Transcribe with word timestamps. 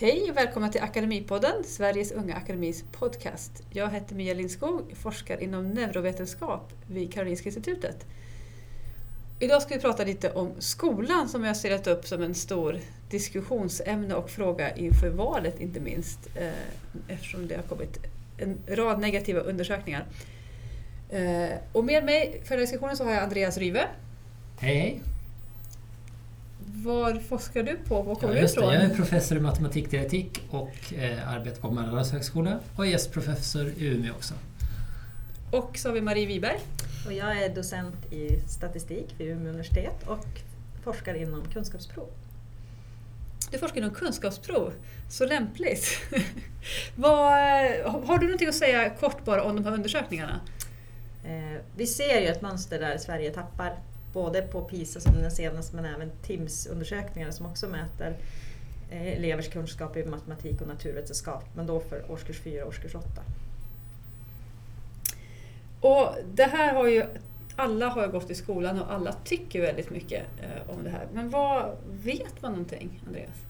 Hej 0.00 0.30
och 0.30 0.36
välkomna 0.36 0.68
till 0.68 0.80
Akademipodden, 0.80 1.64
Sveriges 1.64 2.12
Unga 2.12 2.36
Akademis 2.36 2.84
podcast. 2.92 3.62
Jag 3.70 3.90
heter 3.90 4.14
Mia 4.14 4.34
Lindskog, 4.34 4.96
forskar 4.96 5.42
inom 5.42 5.68
neurovetenskap 5.68 6.72
vid 6.86 7.12
Karolinska 7.12 7.48
Institutet. 7.48 8.06
Idag 9.38 9.62
ska 9.62 9.74
vi 9.74 9.80
prata 9.80 10.04
lite 10.04 10.32
om 10.32 10.52
skolan 10.58 11.28
som 11.28 11.44
jag 11.44 11.56
ser 11.56 11.88
upp 11.88 12.06
som 12.06 12.22
en 12.22 12.34
stor 12.34 12.78
diskussionsämne 13.10 14.14
och 14.14 14.30
fråga 14.30 14.76
inför 14.76 15.08
valet 15.08 15.60
inte 15.60 15.80
minst 15.80 16.36
eh, 16.36 17.14
eftersom 17.14 17.48
det 17.48 17.56
har 17.56 17.62
kommit 17.62 17.98
en 18.38 18.58
rad 18.68 19.00
negativa 19.00 19.40
undersökningar. 19.40 20.04
Eh, 21.10 21.58
och 21.72 21.84
med 21.84 22.04
mig 22.04 22.40
för 22.44 22.50
den 22.50 22.58
här 22.58 22.60
diskussionen 22.60 22.96
så 22.96 23.04
har 23.04 23.12
jag 23.12 23.22
Andreas 23.22 23.58
Ryve. 23.58 23.88
Hej 24.60 24.76
hej! 24.76 25.09
Var 26.84 27.14
forskar 27.14 27.62
du 27.62 27.76
på? 27.76 28.02
Var 28.02 28.14
kommer 28.14 28.34
ja, 28.34 28.40
du 28.40 28.46
ifrån? 28.46 28.74
Jag 28.74 28.82
är 28.82 28.94
professor 28.94 29.38
i 29.38 29.40
matematikteoretik 29.40 30.42
och 30.50 30.92
eh, 30.92 31.28
arbetar 31.28 31.60
på 31.60 31.70
Mälardalens 31.70 32.12
högskola 32.12 32.58
och 32.76 32.86
är 32.86 32.90
gästprofessor 32.90 33.68
i 33.68 33.86
Umeå 33.86 34.12
också. 34.12 34.34
Och 35.50 35.78
så 35.78 35.88
har 35.88 35.94
vi 35.94 36.00
Marie 36.00 36.26
Wiberg. 36.26 36.58
Och 37.06 37.12
jag 37.12 37.42
är 37.42 37.54
docent 37.54 38.12
i 38.12 38.40
statistik 38.48 39.14
vid 39.18 39.28
Umeå 39.28 39.48
universitet 39.48 40.06
och 40.06 40.26
forskar 40.84 41.14
inom 41.14 41.44
kunskapsprov. 41.44 42.08
Du 43.50 43.58
forskar 43.58 43.78
inom 43.78 43.94
kunskapsprov, 43.94 44.72
så 45.08 45.26
lämpligt. 45.26 45.86
Vad, 46.96 47.32
har 47.84 48.18
du 48.18 48.26
någonting 48.26 48.48
att 48.48 48.54
säga 48.54 48.90
kort 48.90 49.24
bara 49.24 49.42
om 49.44 49.56
de 49.56 49.64
här 49.64 49.72
undersökningarna? 49.72 50.40
Eh, 51.24 51.60
vi 51.76 51.86
ser 51.86 52.20
ju 52.20 52.26
ett 52.26 52.42
mönster 52.42 52.80
där 52.80 52.98
Sverige 52.98 53.30
tappar 53.30 53.78
både 54.12 54.42
på 54.42 54.62
PISA 54.62 55.00
som 55.00 55.12
den 55.12 55.30
senaste 55.30 55.76
men 55.76 55.84
även 55.84 56.10
TIMSS-undersökningar 56.22 57.30
som 57.30 57.46
också 57.46 57.68
mäter 57.68 58.16
eh, 58.90 59.06
elevers 59.06 59.48
kunskap 59.48 59.96
i 59.96 60.04
matematik 60.04 60.60
och 60.60 60.68
naturvetenskap, 60.68 61.44
men 61.54 61.66
då 61.66 61.80
för 61.80 62.10
årskurs 62.10 62.40
4 62.40 62.62
och 62.62 62.68
årskurs 62.68 62.94
8. 62.94 63.06
Och 65.80 66.14
det 66.32 66.44
här 66.44 66.74
har 66.74 66.88
ju, 66.88 67.04
alla 67.56 67.88
har 67.88 68.06
ju 68.06 68.12
gått 68.12 68.30
i 68.30 68.34
skolan 68.34 68.80
och 68.80 68.92
alla 68.92 69.12
tycker 69.12 69.60
väldigt 69.60 69.90
mycket 69.90 70.22
eh, 70.42 70.70
om 70.70 70.84
det 70.84 70.90
här. 70.90 71.06
Men 71.12 71.30
vad 71.30 71.76
vet 72.02 72.42
man 72.42 72.52
någonting, 72.52 73.00
Andreas? 73.06 73.49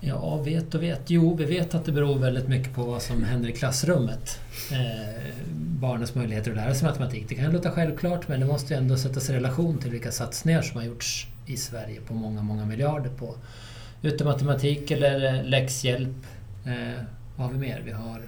Ja, 0.00 0.36
vet 0.36 0.74
och 0.74 0.82
vet. 0.82 1.10
Jo, 1.10 1.34
vi 1.34 1.44
vet 1.44 1.74
att 1.74 1.84
det 1.84 1.92
beror 1.92 2.18
väldigt 2.18 2.48
mycket 2.48 2.74
på 2.74 2.84
vad 2.84 3.02
som 3.02 3.24
händer 3.24 3.48
i 3.48 3.52
klassrummet. 3.52 4.40
Eh, 4.72 5.34
barnens 5.56 6.14
möjligheter 6.14 6.50
att 6.50 6.56
lära 6.56 6.74
sig 6.74 6.88
matematik. 6.88 7.28
Det 7.28 7.34
kan 7.34 7.52
låta 7.52 7.70
självklart 7.70 8.28
men 8.28 8.40
det 8.40 8.46
måste 8.46 8.74
ändå 8.74 8.96
sättas 8.96 9.30
i 9.30 9.32
relation 9.32 9.78
till 9.78 9.90
vilka 9.90 10.12
satsningar 10.12 10.62
som 10.62 10.76
har 10.80 10.86
gjorts 10.86 11.26
i 11.46 11.56
Sverige 11.56 12.00
på 12.00 12.14
många, 12.14 12.42
många 12.42 12.66
miljarder 12.66 13.10
på 13.10 13.34
utematematik 14.02 14.90
eller 14.90 15.34
eh, 15.34 15.44
läxhjälp. 15.44 16.26
Eh, 16.66 17.02
vad 17.36 17.46
har 17.46 17.52
vi 17.52 17.58
mer? 17.58 17.82
Vi 17.84 17.92
har 17.92 18.22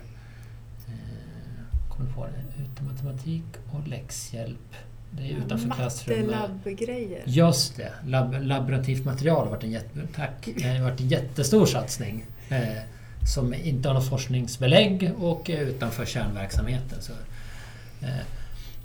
eh, 0.88 1.88
kommer 1.88 2.12
på 2.12 2.26
det, 2.26 2.62
utematematik 2.62 3.44
och 3.72 3.88
läxhjälp. 3.88 4.74
Det 5.16 5.22
är 5.22 5.36
utanför 5.36 5.70
klassrummet. 5.70 6.26
Matte-labbgrejer. 6.26 7.22
Just 7.24 7.76
det. 7.76 7.92
Lab, 8.06 8.36
laborativt 8.40 9.04
material 9.04 9.44
har 9.44 9.50
varit 9.50 9.64
en, 9.64 9.70
jätte, 9.70 10.00
tack, 10.16 10.48
har 10.64 10.82
varit 10.82 11.00
en 11.00 11.08
jättestor 11.08 11.66
satsning. 11.66 12.26
Eh, 12.48 12.82
som 13.34 13.54
inte 13.54 13.88
har 13.88 13.94
något 13.94 14.08
forskningsbelägg 14.08 15.12
och 15.18 15.50
är 15.50 15.60
utanför 15.60 16.04
kärnverksamheten. 16.04 17.02
Så, 17.02 17.12
eh, 18.02 18.10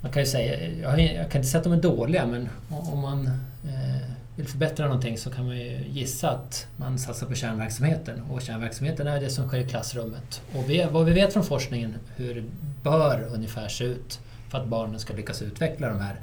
man 0.02 0.12
kan 0.12 0.22
ju 0.22 0.26
säga, 0.26 0.70
jag, 0.82 1.02
jag, 1.02 1.32
kan 1.32 1.42
inte 1.42 1.52
säga 1.52 1.60
att 1.60 1.64
de 1.64 1.74
är 1.74 1.82
dåliga 1.82 2.26
men 2.26 2.50
om 2.70 3.00
man 3.00 3.28
eh, 3.64 4.12
vill 4.36 4.48
förbättra 4.48 4.86
någonting 4.86 5.18
så 5.18 5.30
kan 5.30 5.46
man 5.46 5.58
ju 5.58 5.84
gissa 5.90 6.30
att 6.30 6.68
man 6.78 7.00
satsar 7.00 7.28
på 7.28 7.36
kärnverksamheten. 7.36 8.22
Och 8.22 8.42
kärnverksamheten 8.42 9.08
är 9.08 9.22
det 9.22 9.30
som 9.30 9.48
sker 9.48 9.58
i 9.58 9.68
klassrummet. 9.68 10.42
Och 10.56 10.70
vi, 10.70 10.88
vad 10.92 11.06
vi 11.06 11.12
vet 11.12 11.34
från 11.34 11.44
forskningen 11.44 11.96
hur 12.16 12.36
det 12.36 12.44
bör 12.84 13.28
ungefär 13.34 13.68
se 13.68 13.84
ut 13.84 14.20
för 14.50 14.58
att 14.58 14.68
barnen 14.68 15.00
ska 15.00 15.14
lyckas 15.14 15.42
utveckla 15.42 15.90
de 15.90 16.00
här 16.00 16.20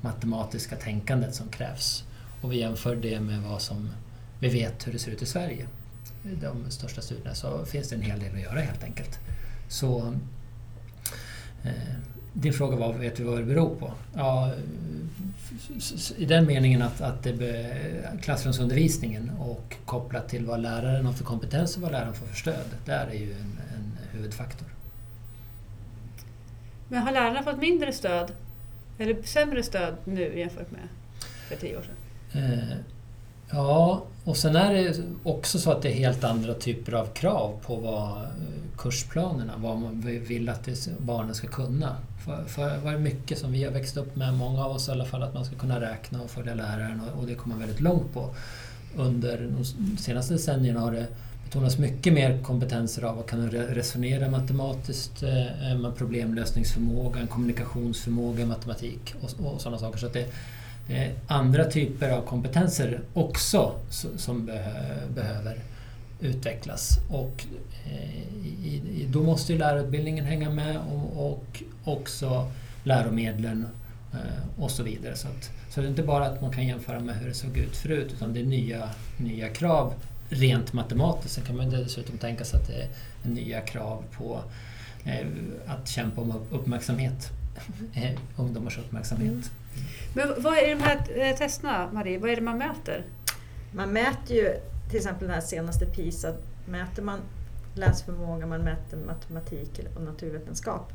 matematiska 0.00 0.76
tänkandet 0.76 1.34
som 1.34 1.48
krävs. 1.48 2.04
Och 2.40 2.52
vi 2.52 2.58
jämför 2.60 2.96
det 2.96 3.20
med 3.20 3.42
vad 3.42 3.62
som 3.62 3.90
vi 4.38 4.48
vet 4.48 4.86
hur 4.86 4.92
det 4.92 4.98
ser 4.98 5.12
ut 5.12 5.22
i 5.22 5.26
Sverige. 5.26 5.66
I 6.24 6.34
De 6.34 6.70
största 6.70 7.00
studierna 7.00 7.34
så 7.34 7.64
finns 7.64 7.88
det 7.88 7.96
en 7.96 8.02
hel 8.02 8.20
del 8.20 8.34
att 8.34 8.40
göra 8.40 8.60
helt 8.60 8.84
enkelt. 8.84 9.18
Så 9.68 10.14
eh, 11.62 11.72
din 12.32 12.52
fråga 12.52 12.76
var, 12.76 12.92
vet 12.92 13.20
vi 13.20 13.24
vad 13.24 13.38
det 13.38 13.44
beror 13.44 13.76
på? 13.76 13.92
Ja, 14.14 14.52
I 16.16 16.24
den 16.24 16.46
meningen 16.46 16.82
att, 16.82 17.00
att 17.00 17.22
det 17.22 17.76
klassrumsundervisningen 18.22 19.30
och 19.30 19.76
kopplat 19.84 20.28
till 20.28 20.46
vad 20.46 20.60
läraren 20.60 21.06
har 21.06 21.12
för 21.12 21.24
kompetens 21.24 21.76
och 21.76 21.82
vad 21.82 21.92
läraren 21.92 22.14
får 22.14 22.26
för 22.26 22.36
stöd. 22.36 22.66
Där 22.84 23.06
är 23.06 23.14
ju 23.14 23.32
en, 23.32 23.60
en 23.76 23.98
huvudfaktor. 24.12 24.73
Men 26.88 27.02
har 27.02 27.12
lärarna 27.12 27.42
fått 27.42 27.58
mindre 27.58 27.92
stöd 27.92 28.32
eller 28.98 29.22
sämre 29.22 29.62
stöd 29.62 29.94
nu 30.04 30.38
jämfört 30.38 30.70
med 30.70 30.88
för 31.48 31.56
tio 31.56 31.78
år 31.78 31.82
sedan? 31.82 32.42
Eh, 32.42 32.76
ja, 33.50 34.02
och 34.24 34.36
sen 34.36 34.56
är 34.56 34.74
det 34.74 35.02
också 35.22 35.58
så 35.58 35.70
att 35.70 35.82
det 35.82 35.88
är 35.88 35.94
helt 35.94 36.24
andra 36.24 36.54
typer 36.54 36.92
av 36.92 37.06
krav 37.06 37.60
på 37.66 37.76
vad 37.76 38.22
eh, 38.22 38.28
kursplanerna, 38.78 39.52
vad 39.56 39.78
man 39.78 40.00
vill 40.00 40.48
att 40.48 40.88
barnen 40.98 41.34
ska 41.34 41.46
kunna. 41.46 41.96
För, 42.24 42.44
för 42.44 42.78
var 42.78 42.92
det 42.92 42.98
mycket 42.98 43.38
som 43.38 43.52
vi 43.52 43.64
har 43.64 43.70
växt 43.70 43.96
upp 43.96 44.16
med, 44.16 44.34
många 44.34 44.64
av 44.64 44.72
oss 44.72 44.88
i 44.88 44.90
alla 44.90 45.04
fall, 45.04 45.22
att 45.22 45.34
man 45.34 45.44
ska 45.44 45.56
kunna 45.56 45.80
räkna 45.80 46.22
och 46.22 46.30
följa 46.30 46.54
läraren 46.54 47.00
och, 47.00 47.20
och 47.20 47.26
det 47.26 47.34
kommer 47.34 47.54
man 47.54 47.60
väldigt 47.60 47.80
långt 47.80 48.14
på. 48.14 48.30
Under 48.96 49.50
de 49.56 49.64
senaste 49.96 50.34
decennierna 50.34 50.80
har 50.80 50.92
det 50.92 51.06
betonas 51.44 51.78
mycket 51.78 52.12
mer 52.12 52.38
kompetenser 52.42 53.02
av 53.02 53.18
att 53.18 53.26
kunna 53.26 53.48
resonera 53.48 54.28
matematiskt, 54.30 55.22
eh, 55.22 55.72
eh 55.72 55.92
problemlösningsförmåga, 55.96 57.26
kommunikationsförmåga 57.26 58.42
i 58.42 58.46
matematik 58.46 59.14
och, 59.20 59.46
och 59.46 59.60
sådana 59.60 59.78
saker. 59.78 59.98
Så 59.98 60.08
det, 60.08 60.26
det, 60.86 60.96
är 60.96 61.12
andra 61.26 61.64
typer 61.64 62.10
av 62.10 62.22
kompetenser 62.22 63.00
också 63.14 63.74
som 64.16 64.46
behöver 65.14 65.58
utvecklas. 66.20 66.98
Och 67.10 67.46
eh, 67.84 68.18
i, 68.64 68.82
i, 68.94 69.06
då 69.10 69.22
måste 69.22 69.52
ju 69.52 69.58
lärarutbildningen 69.58 70.24
hänga 70.24 70.50
med 70.50 70.78
och, 70.78 71.30
och 71.30 71.62
också 71.84 72.50
läromedlen 72.84 73.66
eh, 74.12 74.62
och 74.62 74.70
så 74.70 74.82
vidare. 74.82 75.16
Så, 75.16 75.28
att, 75.28 75.50
så 75.70 75.80
det 75.80 75.86
är 75.86 75.90
inte 75.90 76.02
bara 76.02 76.26
att 76.26 76.40
man 76.40 76.52
kan 76.52 76.66
jämföra 76.66 77.00
med 77.00 77.16
hur 77.16 77.28
det 77.28 77.34
såg 77.34 77.58
ut 77.58 77.76
förut 77.76 78.12
utan 78.16 78.34
det 78.34 78.40
är 78.40 78.44
nya, 78.44 78.88
nya 79.16 79.48
krav 79.48 79.94
rent 80.28 80.72
matematiskt. 80.72 81.34
Sen 81.34 81.44
kan 81.44 81.56
man 81.56 81.70
dessutom 81.70 82.18
tänka 82.18 82.44
sig 82.44 82.60
att 82.60 82.66
det 82.66 82.74
är 82.74 82.88
nya 83.22 83.60
krav 83.60 84.04
på 84.16 84.42
eh, 85.04 85.26
att 85.66 85.88
kämpa 85.88 86.20
om 86.20 86.46
uppmärksamhet. 86.50 87.30
Eh, 87.94 88.18
ungdomars 88.36 88.78
uppmärksamhet. 88.78 89.32
Mm. 89.32 89.42
Men 90.14 90.42
vad 90.42 90.58
är 90.58 90.68
de 90.68 90.82
här 90.82 90.98
eh, 91.14 91.36
testerna, 91.36 91.90
Marie? 91.92 92.18
Vad 92.18 92.30
är 92.30 92.36
det 92.36 92.42
man 92.42 92.58
mäter? 92.58 93.04
Man 93.72 93.92
mäter 93.92 94.36
ju 94.36 94.54
till 94.88 94.96
exempel 94.96 95.26
den 95.26 95.34
här 95.34 95.40
senaste 95.40 95.86
PISA 95.86 96.34
mäter 96.66 97.02
man 97.02 97.20
läsförmåga, 97.74 98.46
man 98.46 98.60
mäter 98.60 98.96
matematik 98.96 99.80
och 99.96 100.02
naturvetenskap. 100.02 100.92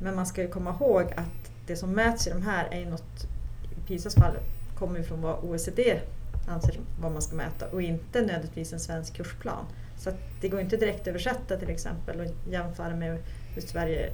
Men 0.00 0.16
man 0.16 0.26
ska 0.26 0.42
ju 0.42 0.48
komma 0.48 0.70
ihåg 0.70 1.12
att 1.16 1.50
det 1.66 1.76
som 1.76 1.90
mäts 1.90 2.26
i 2.26 2.30
de 2.30 2.42
här 2.42 2.68
är 2.70 2.86
något, 2.86 3.26
i 3.70 3.88
PISAs 3.88 4.14
fall, 4.14 4.36
kommer 4.74 4.98
ju 4.98 5.04
från 5.04 5.20
vad 5.20 5.44
OECD 5.44 6.00
anser 6.48 6.80
vad 7.00 7.12
man 7.12 7.22
ska 7.22 7.36
mäta 7.36 7.66
och 7.68 7.82
inte 7.82 8.20
nödvändigtvis 8.20 8.72
en 8.72 8.80
svensk 8.80 9.14
kursplan. 9.16 9.64
Så 9.98 10.10
det 10.40 10.48
går 10.48 10.60
inte 10.60 10.76
direkt 10.76 11.06
översätta 11.06 11.56
till 11.56 11.70
exempel 11.70 12.20
och 12.20 12.52
jämföra 12.52 12.96
med 12.96 13.18
hur 13.54 13.62
Sverige 13.62 14.12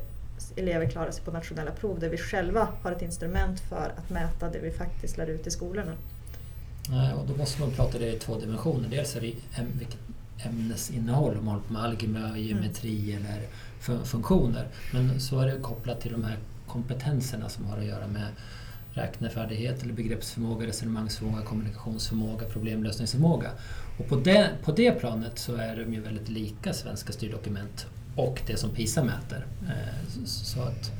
elever 0.56 0.90
klarar 0.90 1.10
sig 1.10 1.25
på 1.25 1.31
nationella 1.31 1.70
prov 1.70 2.00
där 2.00 2.08
vi 2.08 2.16
själva 2.16 2.69
har 2.82 2.92
ett 2.92 3.02
instrument 3.02 3.60
för 3.60 3.92
att 3.96 4.10
mäta 4.10 4.48
det 4.50 4.58
vi 4.58 4.70
faktiskt 4.70 5.16
lär 5.16 5.26
ut 5.26 5.46
i 5.46 5.50
skolorna. 5.50 5.92
Nej, 6.88 7.14
och 7.14 7.26
då 7.26 7.36
måste 7.36 7.60
man 7.60 7.70
prata 7.70 7.98
det 7.98 8.16
i 8.16 8.19
två 8.19 8.38
dimensioner. 8.38 8.88
Dels 8.88 9.16
är 9.16 9.20
det 9.20 9.34
ämnesinnehåll, 10.38 11.36
om 11.38 11.44
man 11.44 11.54
håller 11.54 11.66
på 11.66 11.72
med 11.72 11.84
algebra, 11.84 12.38
geometri 12.38 13.12
mm. 13.12 13.26
eller 13.26 14.04
funktioner. 14.04 14.66
Men 14.92 15.20
så 15.20 15.40
är 15.40 15.46
det 15.46 15.60
kopplat 15.60 16.00
till 16.00 16.12
de 16.12 16.25
här 16.25 16.38
kompetenserna 16.66 17.48
som 17.48 17.64
har 17.64 17.78
att 17.78 17.84
göra 17.84 18.06
med 18.06 18.26
räknefärdighet 18.94 19.82
eller 19.82 19.93
begreppsförmåga, 19.93 20.67
resonemangsförmåga, 20.67 21.43
kommunikationsförmåga, 21.43 22.46
problemlösningsförmåga. 22.46 23.50
Och 23.99 24.08
på 24.08 24.17
det, 24.17 24.50
på 24.64 24.73
det 24.73 24.93
planet 24.93 25.38
så 25.38 25.56
är 25.56 25.76
de 25.76 25.94
ju 25.94 26.00
väldigt 26.00 26.29
lika 26.29 26.73
svenska 26.73 27.12
styrdokument 27.12 27.87
och 28.17 28.43
det 28.46 28.56
som 28.56 28.70
PISA 28.70 29.05
mäter. 29.05 29.46
Eh, 29.67 30.25
så, 30.25 30.62
att, 30.62 30.93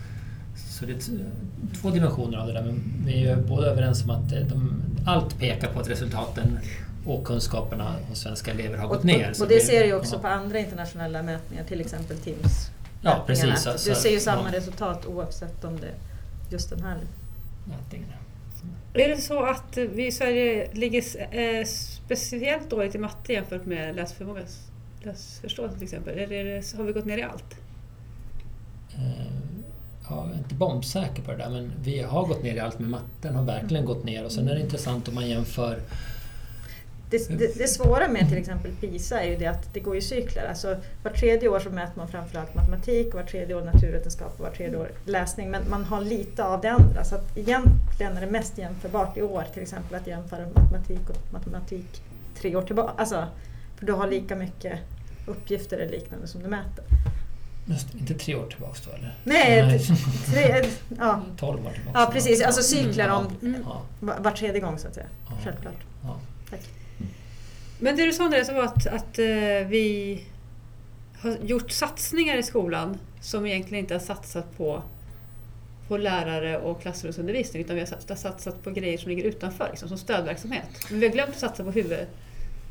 så 0.71 0.87
det 0.87 0.93
är 0.93 1.01
två 1.81 1.91
dimensioner 1.91 2.39
av 2.39 2.47
det 2.47 2.53
där, 2.53 2.63
men 2.63 2.83
vi 3.07 3.27
är 3.27 3.37
både 3.37 3.67
överens 3.67 4.05
om 4.05 4.11
att 4.11 4.31
de, 4.31 4.83
allt 5.07 5.39
pekar 5.39 5.69
på 5.73 5.81
att 5.81 5.91
resultaten 5.91 6.59
och 7.07 7.25
kunskaperna 7.25 7.95
hos 8.09 8.19
svenska 8.19 8.51
elever 8.51 8.79
har 8.79 8.89
gått 8.89 8.99
och, 8.99 9.05
ner. 9.05 9.31
Och, 9.31 9.41
och 9.41 9.49
det 9.49 9.61
ser 9.61 9.85
ju 9.85 9.95
också 9.95 10.15
ja. 10.15 10.21
på 10.21 10.29
andra 10.29 10.59
internationella 10.59 11.23
mätningar, 11.23 11.65
till 11.65 11.81
exempel 11.81 12.19
TIMS. 12.19 12.71
Ja, 13.03 13.25
precis. 13.27 13.85
Du 13.87 13.95
ser 13.95 14.11
ju 14.11 14.21
samma 14.21 14.51
ja. 14.53 14.59
resultat 14.59 15.07
oavsett 15.07 15.65
om 15.65 15.81
det 15.81 15.87
är 15.87 15.95
just 16.51 16.71
den 16.71 16.83
här 16.83 16.99
mätningen. 17.65 18.09
Är 18.95 19.09
det 19.09 19.17
så 19.17 19.45
att 19.45 19.77
vi 19.77 20.07
i 20.07 20.13
Sverige 20.13 20.71
ligger 20.73 21.03
eh, 21.39 21.65
speciellt 21.65 22.71
dåligt 22.71 22.95
i 22.95 22.99
matte 22.99 23.33
jämfört 23.33 23.67
med 23.67 23.97
läsförmåga, 23.97 24.41
läsförståelse 25.03 25.75
till 25.75 25.85
exempel? 25.85 26.19
Eller 26.19 26.77
har 26.77 26.85
vi 26.85 26.93
gått 26.93 27.05
ner 27.05 27.19
i 27.19 27.23
allt? 27.23 27.57
Uh, 28.95 29.35
jag 30.09 30.31
är 30.31 30.39
inte 30.39 30.55
bombsäker 30.55 31.23
på 31.23 31.31
det 31.31 31.37
där 31.37 31.51
men 31.51 31.73
vi 31.83 32.03
har 32.03 32.27
gått 32.27 32.43
ner 32.43 32.55
i 32.55 32.61
allt 32.61 32.79
med 32.79 32.91
matten 32.91 33.35
har 33.35 33.45
verkligen 33.45 33.85
gått 33.85 34.05
ner 34.05 34.25
och 34.25 34.33
sen 34.33 34.49
är 34.49 34.55
det 34.55 34.61
intressant 34.61 35.09
om 35.09 35.15
man 35.15 35.29
jämför 35.29 35.81
det, 37.19 37.39
det, 37.39 37.59
det, 37.59 37.69
svåra 37.69 38.09
med 38.09 38.29
till 38.29 38.39
exempel 38.39 38.73
PISA 38.81 39.23
är 39.23 39.31
ju 39.31 39.37
det 39.37 39.47
att 39.47 39.75
det 39.75 39.81
går 39.81 39.97
i 39.97 40.01
cykler. 40.01 40.49
Alltså, 40.49 40.77
var 41.03 41.11
tredje 41.11 41.49
år 41.49 41.61
så 41.61 41.71
mäter 41.71 41.93
man 41.97 42.09
framförallt 42.09 42.55
matematik, 42.55 43.15
var 43.15 43.23
tredje 43.23 43.55
år 43.55 43.63
naturvetenskap 43.63 44.35
och 44.37 44.45
var 44.45 44.51
tredje 44.51 44.79
år 44.79 44.91
läsning. 45.05 45.51
Men 45.51 45.71
man 45.71 45.85
har 45.85 46.01
lite 46.01 46.45
av 46.45 46.61
det 46.61 46.69
andra. 46.69 47.05
Så 47.05 47.15
att 47.15 47.37
egentligen 47.37 48.17
är 48.17 48.21
det 48.21 48.31
mest 48.31 48.59
jämförbart 48.59 49.17
i 49.17 49.23
år 49.23 49.45
till 49.53 49.63
exempel 49.63 49.95
att 49.95 50.07
jämföra 50.07 50.47
matematik 50.55 51.11
och 51.11 51.33
matematik 51.33 52.03
tre 52.35 52.57
år 52.57 52.63
tillbaka. 52.63 52.93
Alltså, 52.97 53.27
för 53.77 53.87
du 53.87 53.93
har 53.93 54.07
lika 54.07 54.37
mycket 54.37 54.79
uppgifter 55.27 55.79
eller 55.79 55.93
liknande 55.93 56.27
som 56.27 56.43
du 56.43 56.49
mäter. 56.49 56.85
Just, 57.67 57.95
inte 57.95 58.15
tre 58.15 58.35
år 58.35 58.47
tillbaka 58.47 58.81
då 58.87 58.97
eller? 58.97 59.19
Nej. 59.25 59.81
Tre, 60.27 60.65
ja. 60.99 61.23
12 61.37 61.67
år 61.67 61.71
tillbaka. 61.71 62.01
Ja 62.01 62.11
precis, 62.13 62.43
alltså 62.43 62.63
cykler 62.63 63.11
om 63.11 63.27
mm. 63.43 63.65
var, 64.01 64.19
var 64.19 64.31
tredje 64.31 64.61
gång 64.61 64.79
så 64.79 64.89
att 64.89 64.95
säga. 64.95 65.07
Ja. 65.29 65.33
Självklart. 65.45 65.85
Ja. 66.03 66.17
Tack. 66.51 66.61
Men 67.85 67.97
det 67.97 68.07
du 68.07 68.13
sa 68.13 68.25
Andreas 68.25 68.49
var 68.49 68.63
att, 68.63 68.87
att 68.87 69.19
uh, 69.19 69.69
vi 69.69 70.21
har 71.19 71.37
gjort 71.43 71.71
satsningar 71.71 72.37
i 72.37 72.43
skolan 72.43 72.99
som 73.21 73.47
egentligen 73.47 73.85
inte 73.85 73.95
har 73.95 74.01
satsat 74.01 74.57
på, 74.57 74.83
på 75.89 75.97
lärare 75.97 76.59
och 76.59 76.83
klassrumsundervisning 76.83 77.63
utan 77.63 77.77
vi 77.77 77.81
har 77.81 78.17
satsat 78.17 78.63
på 78.63 78.71
grejer 78.71 78.99
som 78.99 79.11
ligger 79.11 79.25
utanför, 79.25 79.69
liksom, 79.71 79.89
som 79.89 79.99
stödverksamhet. 79.99 80.69
Men 80.91 81.01
vi 81.01 81.07
har 81.07 81.13
glömt 81.13 81.31
att 81.31 81.39
satsa 81.39 81.65
på 81.65 81.71
huvud... 81.71 82.07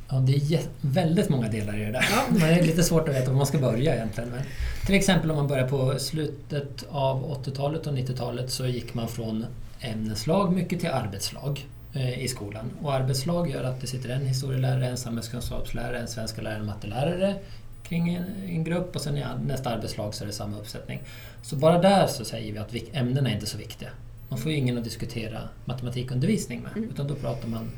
Ja, 0.09 0.15
det 0.15 0.35
är 0.35 0.61
väldigt 0.81 1.29
många 1.29 1.47
delar 1.47 1.81
i 1.81 1.85
det 1.85 1.91
där. 1.91 2.05
Ja. 2.11 2.23
det 2.47 2.53
är 2.53 2.63
lite 2.63 2.83
svårt 2.83 3.09
att 3.09 3.15
veta 3.15 3.31
var 3.31 3.37
man 3.37 3.47
ska 3.47 3.57
börja 3.57 3.95
egentligen. 3.95 4.29
Men 4.29 4.41
till 4.85 4.95
exempel 4.95 5.31
om 5.31 5.37
man 5.37 5.47
börjar 5.47 5.67
på 5.67 5.99
slutet 5.99 6.85
av 6.89 7.43
80-talet 7.45 7.87
och 7.87 7.93
90-talet 7.93 8.51
så 8.51 8.65
gick 8.65 8.93
man 8.93 9.07
från 9.07 9.45
ämneslag 9.79 10.53
mycket 10.53 10.79
till 10.79 10.89
arbetslag. 10.89 11.65
Eh, 11.95 12.23
i 12.23 12.27
skolan. 12.27 12.71
Och 12.81 12.93
arbetslag 12.93 13.49
gör 13.49 13.63
att 13.63 13.81
det 13.81 13.87
sitter 13.87 14.09
en 14.09 14.25
historielärare, 14.25 14.87
en 14.87 14.97
samhällskunskapslärare, 14.97 15.99
en 15.99 16.07
svenska 16.07 16.41
lärare, 16.41 16.59
en 16.59 16.65
mattelärare 16.65 17.35
kring 17.83 18.15
en, 18.15 18.25
en 18.47 18.63
grupp 18.63 18.95
och 18.95 19.01
sen 19.01 19.17
i 19.17 19.23
nästa 19.45 19.69
arbetslag 19.69 20.13
så 20.13 20.23
är 20.23 20.27
det 20.27 20.33
samma 20.33 20.57
uppsättning. 20.57 21.01
Så 21.41 21.55
bara 21.55 21.81
där 21.81 22.07
så 22.07 22.25
säger 22.25 22.53
vi 22.53 22.59
att 22.59 22.75
ämnena 22.93 23.29
är 23.29 23.33
inte 23.33 23.45
så 23.45 23.57
viktiga. 23.57 23.89
Man 24.29 24.39
får 24.39 24.51
ju 24.51 24.57
ingen 24.57 24.77
att 24.77 24.83
diskutera 24.83 25.49
matematikundervisning 25.65 26.61
med 26.61 26.77
mm. 26.77 26.89
utan 26.89 27.07
då 27.07 27.15
pratar 27.15 27.47
man 27.47 27.71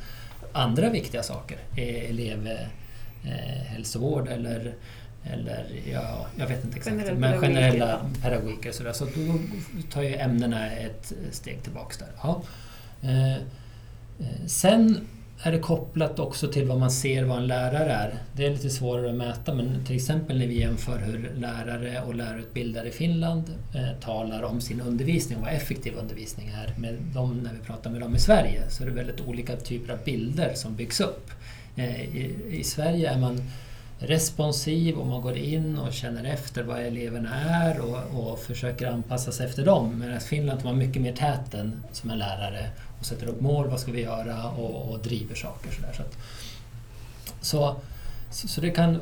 andra 0.52 0.90
viktiga 0.90 1.24
saker. 1.24 1.58
Elevhälsovård 1.78 4.28
eh, 4.28 4.34
eller 4.34 4.74
eller 5.24 5.66
ja, 5.92 6.26
jag 6.36 6.48
vet 6.48 6.66
inte 6.66 6.78
exakt, 6.78 6.96
Generell 6.96 7.18
men 7.18 7.40
generella 7.40 8.06
pedagogiker. 8.22 8.72
Så, 8.72 8.94
så 8.94 9.06
då 9.06 9.40
tar 9.92 10.02
ju 10.02 10.16
ämnena 10.16 10.72
ett 10.72 11.14
steg 11.32 11.64
tillbaks 11.64 11.98
där. 11.98 12.10
Ja. 12.24 12.42
Eh, 13.02 13.36
Eh, 13.36 13.42
Eh, 14.20 14.46
sen 14.48 15.08
är 15.44 15.52
det 15.52 15.60
kopplat 15.60 16.20
också 16.20 16.48
till 16.48 16.68
vad 16.68 16.80
man 16.80 16.92
ser 16.92 17.24
vad 17.24 17.38
en 17.38 17.48
lärare 17.48 17.92
är. 17.92 18.16
Det 18.34 18.46
är 18.46 18.50
lite 18.50 18.70
svårare 18.70 19.10
att 19.10 19.16
mäta 19.16 19.54
men 19.54 19.86
till 19.86 19.96
exempel 19.96 20.38
när 20.40 20.48
vi 20.48 20.60
jämför 20.60 20.98
hur 20.98 21.32
lärare 21.36 22.02
och 22.02 22.16
lärarutbildare 22.16 22.88
i 22.88 22.92
Finland 22.92 23.44
eh, 23.74 24.00
talar 24.02 24.44
om 24.44 24.62
sin 24.62 24.82
undervisning 24.82 25.38
och 25.38 25.44
vad 25.44 25.54
effektiv 25.54 25.94
undervisning 25.96 26.48
är 26.48 26.80
med 26.80 26.96
dem 27.14 27.40
när 27.44 27.54
vi 27.54 27.60
pratar 27.60 27.90
med 27.90 28.02
dem 28.02 28.16
i 28.16 28.20
Sverige 28.20 28.70
så 28.70 28.84
är 28.84 28.88
det 28.88 28.94
väldigt 28.94 29.22
olika 29.22 29.56
typer 29.56 29.94
av 29.94 30.00
bilder 30.06 30.54
som 30.54 30.76
byggs 30.76 31.00
upp. 31.02 31.32
Eh, 31.76 32.02
i, 32.02 32.36
I 32.52 32.64
Sverige 32.64 33.10
är 33.10 33.20
man 33.20 33.42
responsiv 34.00 34.96
och 34.96 35.08
man 35.08 35.22
går 35.22 35.38
in 35.38 35.80
och 35.80 35.94
känner 35.94 36.24
efter 36.24 36.64
vad 36.64 36.80
eleverna 36.80 37.36
är 37.36 37.80
och, 37.80 38.32
och 38.32 38.40
försöker 38.40 38.88
anpassa 38.88 39.32
sig 39.32 39.46
efter 39.46 39.66
dem. 39.66 40.00
Medan 40.00 40.20
Finland 40.20 40.60
tar 40.60 40.70
man 40.70 40.78
mycket 40.78 41.02
mer 41.02 41.14
täten 41.14 41.84
som 41.92 42.10
en 42.10 42.18
lärare 42.18 42.70
och 43.00 43.06
sätter 43.06 43.28
upp 43.28 43.42
mål, 43.42 43.68
vad 43.68 43.80
ska 43.80 43.92
vi 43.92 44.02
göra 44.02 44.50
och, 44.50 44.92
och 44.92 45.00
driver 45.00 45.36
saker. 45.36 45.72
Så, 45.72 45.82
där. 45.82 45.94
Så, 45.94 46.02
att, 46.04 47.78
så, 48.32 48.48
så, 48.48 48.62
det 48.62 48.70
kan... 48.70 49.00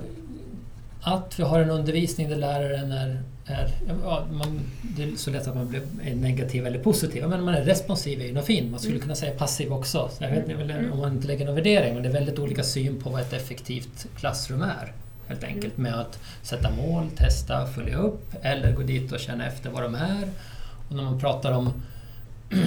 Att 1.02 1.40
vi 1.40 1.44
har 1.44 1.60
en 1.60 1.70
undervisning 1.70 2.30
där 2.30 2.36
läraren 2.36 2.92
är... 2.92 3.22
är 3.46 3.72
ja, 4.04 4.26
man, 4.32 4.60
det 4.82 5.04
är 5.04 5.16
så 5.16 5.32
lätt 5.32 5.48
att 5.48 5.56
man 5.56 5.68
blir 5.68 5.82
negativ 6.16 6.68
eller 6.68 6.80
positiv, 6.80 7.28
men 7.28 7.44
man 7.44 7.54
är 7.54 7.64
responsiv 7.64 8.22
är 8.22 8.26
ju 8.26 8.34
något 8.34 8.46
fint. 8.46 8.72
Man 8.72 8.80
skulle 8.80 8.96
mm. 8.96 9.02
kunna 9.02 9.16
säga 9.16 9.38
passiv 9.38 9.74
också. 9.74 10.10
Så 10.18 10.24
jag 10.24 10.32
vet 10.32 10.50
inte 10.50 10.64
mm. 10.64 10.92
om 10.92 11.00
man 11.00 11.14
inte 11.14 11.28
lägger 11.28 11.46
någon 11.46 11.56
värdering, 11.56 11.94
men 11.94 12.04
det 12.04 12.10
är 12.10 12.14
väldigt 12.14 12.40
olika 12.40 12.64
syn 12.64 13.02
på 13.02 13.10
vad 13.10 13.22
ett 13.22 13.34
effektivt 13.34 14.08
klassrum 14.16 14.62
är. 14.62 14.94
Helt 15.28 15.44
enkelt 15.44 15.78
med 15.78 16.00
att 16.00 16.20
sätta 16.42 16.72
mål, 16.72 17.10
testa, 17.16 17.68
följa 17.68 17.98
upp 17.98 18.36
eller 18.42 18.72
gå 18.72 18.82
dit 18.82 19.12
och 19.12 19.20
känna 19.20 19.48
efter 19.48 19.70
vad 19.70 19.84
de 19.84 19.96
är. 19.96 20.28
Och 20.90 20.96
när 20.96 21.04
man 21.04 21.20
pratar 21.20 21.52
om 21.52 21.74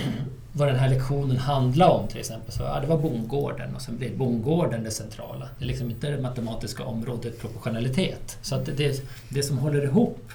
vad 0.56 0.68
den 0.68 0.76
här 0.76 0.88
lektionen 0.88 1.36
handlar 1.36 1.88
om 1.88 2.08
till 2.08 2.18
exempel. 2.18 2.52
Så, 2.52 2.62
ja, 2.62 2.80
det 2.80 2.86
var 2.86 2.98
bondgården 2.98 3.74
och 3.74 3.82
sen 3.82 3.96
blir 3.96 4.16
bondgården 4.16 4.84
det 4.84 4.90
centrala. 4.90 5.48
Det 5.58 5.64
är 5.64 5.68
liksom 5.68 5.90
inte 5.90 6.10
det 6.10 6.22
matematiska 6.22 6.84
området 6.84 7.40
proportionalitet. 7.40 8.38
Så 8.42 8.54
att 8.54 8.66
det, 8.76 9.04
det 9.28 9.42
som 9.42 9.58
håller 9.58 9.84
ihop 9.84 10.32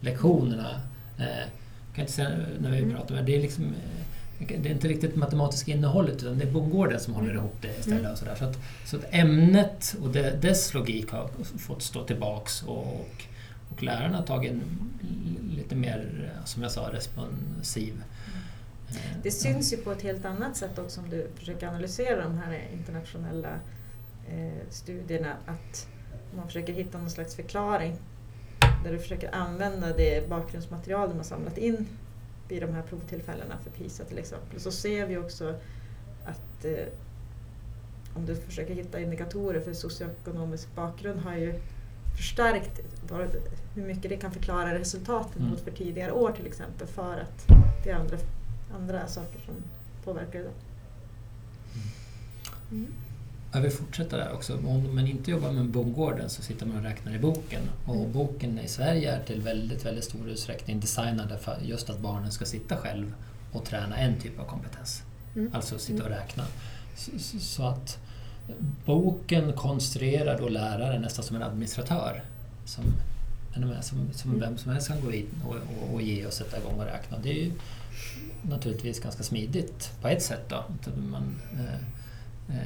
lektionerna, 0.00 0.80
eh, 1.18 1.46
kan 1.94 2.00
inte 2.00 2.12
säga 2.12 2.30
när 2.60 2.70
vi 2.70 2.78
mm. 2.78 2.96
pratar 2.96 3.14
med 3.14 3.24
det 3.24 3.36
är 3.36 3.40
liksom 3.40 3.64
eh, 3.64 4.46
det 4.62 4.68
är 4.68 4.72
inte 4.72 4.88
riktigt 4.88 5.16
matematiska 5.16 5.72
innehållet 5.72 6.22
utan 6.22 6.38
det 6.38 6.44
är 6.44 6.52
bondgården 6.52 7.00
som 7.00 7.14
håller 7.14 7.34
ihop 7.34 7.56
det 7.60 7.78
istället. 7.78 8.00
Mm. 8.00 8.12
Och 8.12 8.18
så, 8.18 8.24
där. 8.24 8.34
Så, 8.34 8.44
att, 8.44 8.58
så 8.84 8.96
att 8.96 9.04
ämnet 9.10 9.96
och 10.02 10.08
det, 10.08 10.42
dess 10.42 10.74
logik 10.74 11.10
har 11.10 11.30
fått 11.58 11.82
stå 11.82 12.04
tillbaks 12.04 12.62
och, 12.62 12.78
och, 12.78 13.22
och 13.70 13.82
lärarna 13.82 14.16
har 14.16 14.24
tagit 14.24 14.50
en 14.50 14.62
lite 15.56 15.74
mer, 15.74 16.30
som 16.44 16.62
jag 16.62 16.72
sa, 16.72 16.88
responsiv 16.92 17.94
det 19.22 19.30
syns 19.30 19.72
ju 19.72 19.76
på 19.76 19.92
ett 19.92 20.02
helt 20.02 20.24
annat 20.24 20.56
sätt 20.56 20.78
också 20.78 21.00
om 21.00 21.10
du 21.10 21.26
försöker 21.34 21.68
analysera 21.68 22.22
de 22.22 22.38
här 22.38 22.68
internationella 22.72 23.52
eh, 24.28 24.68
studierna 24.70 25.36
att 25.46 25.88
man 26.36 26.46
försöker 26.46 26.72
hitta 26.72 26.98
någon 26.98 27.10
slags 27.10 27.36
förklaring 27.36 27.96
där 28.84 28.92
du 28.92 28.98
försöker 28.98 29.34
använda 29.34 29.96
det 29.96 30.28
bakgrundsmaterial 30.28 31.08
de 31.08 31.16
har 31.16 31.24
samlat 31.24 31.58
in 31.58 31.86
vid 32.48 32.62
de 32.62 32.74
här 32.74 32.82
provtillfällena 32.82 33.54
för 33.64 33.70
PISA 33.70 34.04
till 34.04 34.18
exempel. 34.18 34.60
Så 34.60 34.70
ser 34.70 35.06
vi 35.06 35.16
också 35.16 35.54
att 36.24 36.64
eh, 36.64 36.86
om 38.14 38.26
du 38.26 38.36
försöker 38.36 38.74
hitta 38.74 39.00
indikatorer 39.00 39.60
för 39.60 39.72
socioekonomisk 39.72 40.74
bakgrund 40.74 41.20
har 41.20 41.36
ju 41.36 41.60
förstärkt 42.16 42.80
hur 43.74 43.82
mycket 43.82 44.10
det 44.10 44.16
kan 44.16 44.32
förklara 44.32 44.78
resultaten 44.78 45.38
mm. 45.38 45.50
mot 45.50 45.60
för 45.60 45.70
tidigare 45.70 46.12
år 46.12 46.32
till 46.32 46.46
exempel 46.46 46.86
för 46.86 47.20
att 47.20 47.46
det 47.84 47.90
är 47.90 47.94
andra 47.94 48.16
andra 48.74 49.06
saker 49.06 49.40
som 49.46 49.54
påverkar 50.04 50.38
det. 50.38 50.50
Mm. 52.70 52.92
Jag 53.52 53.60
vill 53.60 53.70
fortsätta 53.70 54.16
där 54.16 54.32
också. 54.32 54.56
Om 54.56 54.94
man 54.94 55.06
inte 55.06 55.30
jobbar 55.30 55.52
med 55.52 55.64
bondgården 55.64 56.30
så 56.30 56.42
sitter 56.42 56.66
man 56.66 56.76
och 56.76 56.82
räknar 56.82 57.14
i 57.14 57.18
boken. 57.18 57.62
Och 57.86 57.96
mm. 57.96 58.12
boken 58.12 58.58
i 58.58 58.68
Sverige 58.68 59.12
är 59.12 59.24
till 59.24 59.40
väldigt, 59.40 59.86
väldigt 59.86 60.04
stor 60.04 60.28
utsträckning 60.28 60.80
designad 60.80 61.40
för 61.40 61.58
just 61.62 61.90
att 61.90 61.98
barnen 61.98 62.32
ska 62.32 62.44
sitta 62.44 62.76
själv 62.76 63.14
och 63.52 63.64
träna 63.64 63.96
en 63.96 64.20
typ 64.20 64.38
av 64.40 64.44
kompetens. 64.44 65.02
Mm. 65.34 65.50
Alltså 65.54 65.78
sitta 65.78 66.04
och 66.04 66.10
räkna. 66.10 66.44
Så, 66.96 67.38
så, 67.40 67.62
att 67.62 67.98
boken 68.84 69.52
konstruerar 69.52 70.38
då 70.38 70.48
läraren 70.48 71.02
nästan 71.02 71.24
som 71.24 71.36
en 71.36 71.42
administratör. 71.42 72.22
Som, 72.64 72.84
som, 73.80 74.12
som 74.12 74.30
mm. 74.30 74.40
vem 74.40 74.58
som 74.58 74.72
helst 74.72 74.88
kan 74.88 75.00
gå 75.00 75.12
in 75.12 75.28
och, 75.46 75.54
och, 75.54 75.94
och 75.94 76.02
ge 76.02 76.26
och 76.26 76.32
sätta 76.32 76.58
igång 76.58 76.78
och 76.80 76.84
räkna. 76.84 77.18
Det 77.18 77.30
är 77.30 77.44
ju, 77.44 77.52
naturligtvis 78.42 79.00
ganska 79.00 79.22
smidigt 79.22 79.92
på 80.00 80.08
ett 80.08 80.22
sätt. 80.22 80.48
Då. 80.48 80.64
Man, 81.10 81.40
eh, 81.52 82.56
eh, 82.56 82.62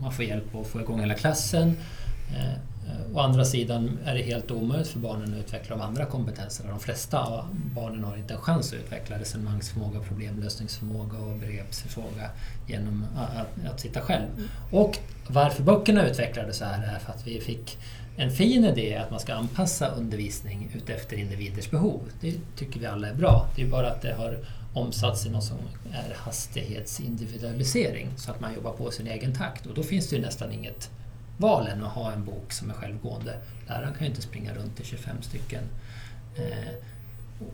man 0.00 0.12
får 0.12 0.24
hjälp 0.24 0.54
att 0.54 0.66
få 0.66 0.80
igång 0.80 1.00
hela 1.00 1.14
klassen. 1.14 1.68
Eh, 1.68 1.74
Eh, 2.34 2.56
Eh, 2.86 3.16
å 3.16 3.20
andra 3.20 3.44
sidan 3.44 3.98
är 4.04 4.14
det 4.14 4.22
helt 4.22 4.50
omöjligt 4.50 4.88
för 4.88 4.98
barnen 4.98 5.34
att 5.34 5.40
utveckla 5.40 5.76
de 5.76 5.82
andra 5.82 6.04
kompetenserna. 6.04 6.70
De 6.70 6.80
flesta 6.80 7.20
av 7.24 7.44
barnen 7.74 8.04
har 8.04 8.16
inte 8.16 8.34
en 8.34 8.40
chans 8.40 8.72
att 8.72 8.78
utveckla 8.78 9.18
resonemangsförmåga, 9.18 10.00
problemlösningsförmåga 10.00 11.18
och 11.18 11.36
begreppsförmåga 11.36 12.30
genom 12.66 13.04
att, 13.16 13.72
att 13.72 13.80
sitta 13.80 14.00
själv. 14.00 14.26
Och 14.70 14.98
varför 15.28 15.62
böckerna 15.62 16.08
utvecklades 16.08 16.56
så 16.56 16.64
här 16.64 16.94
är 16.94 16.98
för 16.98 17.12
att 17.12 17.26
vi 17.26 17.40
fick 17.40 17.78
en 18.16 18.30
fin 18.30 18.64
idé 18.64 18.96
att 18.96 19.10
man 19.10 19.20
ska 19.20 19.34
anpassa 19.34 19.88
undervisning 19.88 20.70
utefter 20.74 21.16
individers 21.16 21.70
behov. 21.70 22.00
Det 22.20 22.34
tycker 22.56 22.80
vi 22.80 22.86
alla 22.86 23.08
är 23.08 23.14
bra. 23.14 23.48
Det 23.56 23.62
är 23.62 23.66
bara 23.66 23.90
att 23.90 24.02
det 24.02 24.14
har 24.14 24.38
omsatts 24.74 25.26
i 25.26 25.30
något 25.30 25.44
som 25.44 25.58
är 25.92 26.14
hastighetsindividualisering 26.14 28.08
så 28.16 28.30
att 28.30 28.40
man 28.40 28.54
jobbar 28.54 28.72
på 28.72 28.90
sin 28.90 29.06
egen 29.06 29.34
takt 29.34 29.66
och 29.66 29.74
då 29.74 29.82
finns 29.82 30.08
det 30.08 30.16
ju 30.16 30.22
nästan 30.22 30.52
inget 30.52 30.90
val 31.40 31.66
än 31.66 31.84
att 31.84 31.92
ha 31.92 32.12
en 32.12 32.24
bok 32.24 32.52
som 32.52 32.70
är 32.70 32.74
självgående. 32.74 33.36
Läraren 33.68 33.92
kan 33.94 34.00
ju 34.00 34.06
inte 34.06 34.22
springa 34.22 34.54
runt 34.54 34.80
i 34.80 34.84
25 34.84 35.22
stycken 35.22 35.62
eh, 36.36 36.74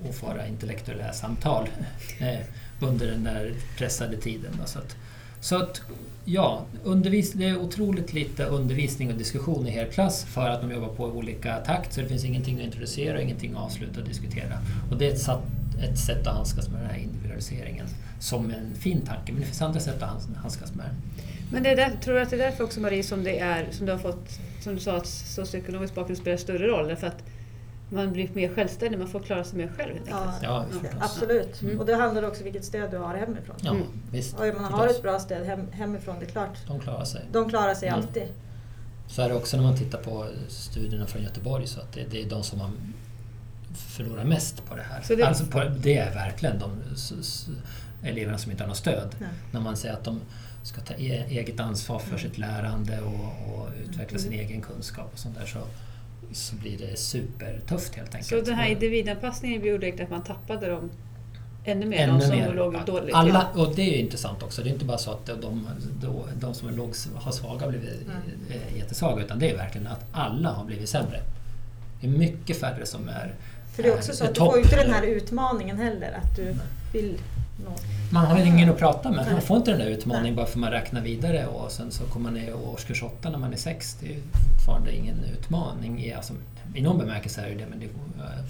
och 0.09 0.15
föra 0.15 0.47
intellektuella 0.47 1.13
samtal 1.13 1.69
eh, 2.19 2.39
under 2.81 3.07
den 3.07 3.25
där 3.25 3.55
pressade 3.79 4.17
tiden. 4.17 4.53
Så 4.65 4.79
att, 4.79 4.97
så 5.41 5.57
att 5.57 5.83
ja, 6.25 6.65
undervis 6.85 7.33
det 7.33 7.45
är 7.45 7.59
otroligt 7.59 8.13
lite 8.13 8.45
undervisning 8.45 9.13
och 9.13 9.19
diskussion 9.19 9.67
i 9.67 9.71
hel 9.71 9.91
klass 9.91 10.25
för 10.25 10.49
att 10.49 10.61
de 10.61 10.71
jobbar 10.71 10.89
på 10.89 11.09
i 11.09 11.11
olika 11.11 11.57
takt 11.57 11.93
så 11.93 12.01
det 12.01 12.09
finns 12.09 12.25
ingenting 12.25 12.59
att 12.59 12.65
introducera 12.65 13.17
och 13.17 13.23
ingenting 13.23 13.53
att 13.55 13.63
avsluta 13.63 14.01
och 14.01 14.09
diskutera. 14.09 14.59
Och 14.91 14.97
det 14.97 15.07
är 15.07 15.13
ett, 15.13 15.21
satt, 15.21 15.43
ett 15.83 15.99
sätt 15.99 16.27
att 16.27 16.35
handskas 16.35 16.69
med 16.69 16.81
den 16.81 16.91
här 16.91 16.99
individualiseringen 16.99 17.87
som 18.21 18.51
en 18.51 18.75
fin 18.75 19.01
tanke 19.01 19.33
men 19.33 19.41
det 19.41 19.47
finns 19.47 19.63
andra 19.63 19.81
sätt 19.81 20.03
att 20.03 20.29
handskas 20.43 20.75
med 20.75 20.87
den. 20.87 21.26
Men 21.51 21.63
det 21.63 21.71
är 21.71 21.77
där, 21.77 21.91
tror 22.01 22.15
du 22.15 22.21
att 22.21 22.31
det 22.31 22.37
är 22.37 22.51
därför 22.51 22.65
också 22.65 22.81
Marie 22.81 23.03
som 23.03 23.25
det 23.25 23.39
är, 23.39 23.69
som 23.71 23.87
du 23.87 23.93
har 23.93 23.99
fått, 23.99 24.29
som 24.61 24.75
du 24.75 24.81
sa 24.81 24.97
att 24.97 25.07
socioekonomisk 25.07 25.95
bakgrund 25.95 26.19
spelar 26.19 26.37
större 26.37 26.67
roll? 26.67 26.89
Därför 26.89 27.07
att 27.07 27.23
man 27.89 28.13
blir 28.13 28.29
mer 28.33 28.55
självständig, 28.55 28.99
man 28.99 29.09
får 29.09 29.21
klara 29.21 29.45
sig 29.45 29.59
mer 29.59 29.73
själv 29.77 29.95
helt 29.95 30.09
enkelt. 30.09 30.43
Ja, 30.43 30.65
ja, 30.83 30.89
absolut. 31.01 31.63
Mm. 31.63 31.81
Och 31.81 31.87
det 31.87 31.95
handlar 31.95 32.23
också 32.23 32.41
om 32.41 32.45
vilket 32.45 32.65
stöd 32.65 32.91
du 32.91 32.97
har 32.97 33.15
hemifrån. 33.15 33.57
Ja, 33.61 33.71
mm. 33.71 33.83
visst. 34.11 34.35
Och 34.39 34.47
om 34.47 34.63
man 34.63 34.73
har 34.73 34.87
ett 34.87 35.03
bra 35.03 35.19
stöd 35.19 35.47
hem, 35.47 35.73
hemifrån, 35.73 36.17
det 36.21 36.27
är 36.27 36.31
klart. 36.31 36.59
De 36.67 36.81
klarar 36.81 37.05
sig. 37.05 37.23
De 37.33 37.49
klarar 37.49 37.75
sig 37.75 37.89
mm. 37.89 38.01
alltid. 38.01 38.29
Så 39.09 39.23
är 39.23 39.29
det 39.29 39.35
också 39.35 39.57
när 39.57 39.65
man 39.65 39.77
tittar 39.79 39.99
på 39.99 40.27
studierna 40.49 41.07
från 41.07 41.23
Göteborg, 41.23 41.67
så 41.67 41.81
att 41.81 41.93
det, 41.93 42.05
det 42.11 42.23
är 42.23 42.31
de 42.31 42.43
som 42.43 42.61
har 42.61 42.71
förlorar 43.77 44.25
mest 44.25 44.67
på 44.67 44.77
det 44.77 44.83
här. 44.83 45.03
Så 45.03 45.15
det, 45.15 45.23
alltså 45.23 45.47
på, 45.47 45.65
det 45.79 45.99
är 45.99 46.15
verkligen 46.15 46.59
de 46.59 46.71
eleverna 48.03 48.39
som 48.39 48.51
inte 48.51 48.63
har 48.63 48.69
något 48.69 48.77
stöd. 48.77 49.15
När 49.51 49.61
man 49.61 49.77
säger 49.77 49.95
att 49.95 50.05
de 50.05 50.21
ska 50.67 50.81
ta 50.81 50.95
e 50.95 51.25
eget 51.29 51.61
ansvar 51.61 51.99
för 51.99 52.09
mm. 52.09 52.21
sitt 52.21 52.39
lärande 52.39 53.01
och, 53.01 53.55
och 53.55 53.69
utveckla 53.85 54.19
sin 54.19 54.33
mm. 54.33 54.47
egen 54.47 54.61
kunskap 54.61 55.11
och 55.13 55.19
sånt 55.19 55.39
där 55.39 55.47
så, 55.47 55.59
så 56.33 56.57
blir 56.57 56.79
det 56.79 56.99
supertufft 56.99 57.95
helt 57.95 58.15
enkelt. 58.15 58.29
Så 58.29 58.41
den 58.41 58.55
här 58.55 58.69
individanpassningen 58.69 59.65
gjorde 59.65 60.03
att 60.03 60.11
man 60.11 60.25
tappade 60.25 60.69
dem 60.71 60.91
ännu 61.65 61.87
mer, 61.87 61.99
ännu 61.99 62.19
de 62.19 62.21
som 62.21 62.37
mer. 62.37 62.55
låg 62.55 62.77
dåligt 62.87 63.15
Alla, 63.15 63.49
Och 63.55 63.75
det 63.75 63.83
är 63.83 64.01
intressant 64.01 64.43
också, 64.43 64.63
det 64.63 64.69
är 64.69 64.73
inte 64.73 64.85
bara 64.85 64.99
så 64.99 65.11
att 65.11 65.27
de, 65.27 65.69
de, 66.01 66.25
de 66.41 66.55
som 66.55 66.69
är 66.69 66.73
låg, 66.73 66.95
har 67.15 67.33
svaga 67.33 67.65
har 67.65 67.71
blivit 67.71 68.03
mm. 68.03 68.77
jättesvaga 68.77 69.25
utan 69.25 69.39
det 69.39 69.51
är 69.51 69.57
verkligen 69.57 69.87
att 69.87 70.05
alla 70.13 70.53
har 70.53 70.65
blivit 70.65 70.89
sämre. 70.89 71.21
Det 72.01 72.07
är 72.07 72.11
mycket 72.11 72.61
färre 72.61 72.87
som 72.87 73.09
är 73.09 73.35
För 73.75 73.83
det 73.83 73.89
är 73.89 73.95
också 73.95 74.13
så 74.13 74.25
att 74.25 74.35
du 74.35 74.41
får 74.41 74.59
inte 74.59 74.77
den 74.77 74.93
här 74.93 75.03
utmaningen 75.03 75.77
heller, 75.77 76.13
att 76.13 76.37
du 76.37 76.55
vill 76.93 77.19
man 78.11 78.27
har 78.27 78.39
ingen 78.39 78.71
att 78.71 78.79
prata 78.79 79.11
med. 79.11 79.33
Man 79.33 79.43
får 79.43 79.57
inte 79.57 79.71
den 79.71 79.81
där 79.81 79.87
utmaningen 79.87 80.37
bara 80.37 80.47
för 80.47 80.53
att 80.53 80.61
man 80.61 80.71
räknar 80.71 81.01
vidare 81.01 81.47
och 81.47 81.73
sen 81.73 81.91
så 81.91 82.05
kommer 82.05 82.31
man 82.31 82.41
ner 82.41 82.49
i 82.49 82.53
årskurs 82.53 83.03
8 83.03 83.31
när 83.31 83.39
man 83.39 83.53
är 83.53 83.57
6. 83.57 83.97
Det 84.01 84.15
är 84.15 84.21
fortfarande 84.53 84.97
ingen 84.97 85.25
utmaning. 85.25 86.05
I, 86.05 86.13
alltså, 86.13 86.35
I 86.75 86.83
någon 86.83 86.99
bemärkelse 86.99 87.41
är 87.41 87.49
det 87.49 87.55
det 87.55 87.67
men 87.71 87.79
det 87.79 87.87
är 87.87 87.91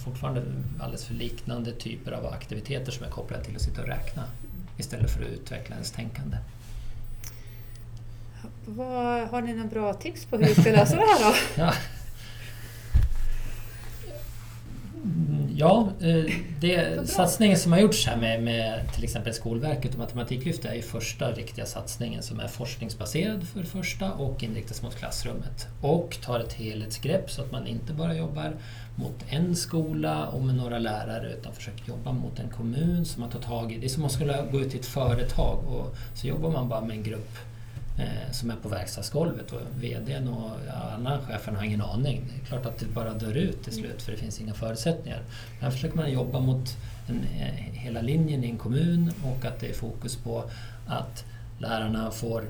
fortfarande 0.04 0.42
alldeles 0.80 1.04
för 1.04 1.14
liknande 1.14 1.72
typer 1.72 2.12
av 2.12 2.26
aktiviteter 2.26 2.92
som 2.92 3.06
är 3.06 3.10
kopplade 3.10 3.44
till 3.44 3.56
att 3.56 3.62
sitta 3.62 3.82
och 3.82 3.88
räkna 3.88 4.22
istället 4.76 5.10
för 5.10 5.22
att 5.22 5.28
utveckla 5.28 5.74
ens 5.74 5.90
tänkande. 5.90 6.36
Vad, 8.66 9.28
har 9.28 9.42
ni 9.42 9.52
några 9.52 9.68
bra 9.68 9.94
tips 9.94 10.24
på 10.24 10.36
hur 10.36 10.44
vi 10.44 10.54
ska 10.54 10.70
lösa 10.70 10.94
det 10.94 11.00
här 11.00 11.30
då? 11.30 11.36
ja. 11.62 11.72
Ja, 15.58 15.88
eh, 16.00 16.32
det, 16.60 17.08
satsningen 17.08 17.58
som 17.58 17.72
har 17.72 17.78
gjorts 17.78 18.06
här 18.06 18.16
med, 18.16 18.42
med 18.42 18.92
till 18.94 19.04
exempel 19.04 19.34
Skolverket 19.34 19.92
och 19.92 19.98
Matematiklyftet 19.98 20.64
är 20.64 20.74
ju 20.74 20.82
första 20.82 21.32
riktiga 21.32 21.66
satsningen 21.66 22.22
som 22.22 22.40
är 22.40 22.48
forskningsbaserad 22.48 23.48
för 23.48 23.60
det 23.60 23.66
första 23.66 24.12
och 24.12 24.42
inriktas 24.42 24.82
mot 24.82 24.96
klassrummet. 24.96 25.66
Och 25.80 26.18
tar 26.22 26.40
ett 26.40 26.52
helhetsgrepp 26.52 27.30
så 27.30 27.42
att 27.42 27.52
man 27.52 27.66
inte 27.66 27.92
bara 27.92 28.14
jobbar 28.14 28.52
mot 28.96 29.24
en 29.28 29.56
skola 29.56 30.26
och 30.26 30.42
med 30.42 30.54
några 30.54 30.78
lärare 30.78 31.32
utan 31.32 31.52
försöker 31.52 31.88
jobba 31.88 32.12
mot 32.12 32.38
en 32.38 32.48
kommun 32.48 33.04
som 33.04 33.20
man 33.20 33.30
tar 33.30 33.40
tag 33.40 33.72
i. 33.72 33.78
Det 33.78 33.86
är 33.86 33.88
som 33.88 34.00
om 34.00 34.02
man 34.02 34.10
skulle 34.10 34.44
gå 34.52 34.60
ut 34.60 34.70
till 34.70 34.80
ett 34.80 34.86
företag 34.86 35.58
och 35.66 35.96
så 36.14 36.26
jobbar 36.26 36.50
man 36.50 36.68
bara 36.68 36.80
med 36.80 36.96
en 36.96 37.02
grupp 37.02 37.38
Eh, 37.98 38.32
som 38.32 38.50
är 38.50 38.56
på 38.56 38.68
verkstadsgolvet 38.68 39.52
och 39.52 39.60
VDn 39.80 40.28
och 40.28 40.50
alla 40.94 41.20
cheferna 41.20 41.58
har 41.58 41.64
ingen 41.64 41.82
aning. 41.82 42.24
Det 42.28 42.42
är 42.42 42.46
klart 42.46 42.66
att 42.66 42.78
det 42.78 42.86
bara 42.86 43.14
dör 43.14 43.34
ut 43.34 43.62
till 43.62 43.72
slut 43.72 44.02
för 44.02 44.12
det 44.12 44.18
finns 44.18 44.40
inga 44.40 44.54
förutsättningar. 44.54 45.22
Här 45.60 45.70
försöker 45.70 45.96
man 45.96 46.12
jobba 46.12 46.40
mot 46.40 46.76
en, 47.08 47.24
eh, 47.40 47.54
hela 47.72 48.00
linjen 48.00 48.44
i 48.44 48.50
en 48.50 48.58
kommun 48.58 49.12
och 49.24 49.44
att 49.44 49.60
det 49.60 49.68
är 49.68 49.72
fokus 49.74 50.16
på 50.16 50.44
att 50.86 51.24
lärarna 51.58 52.10
får 52.10 52.44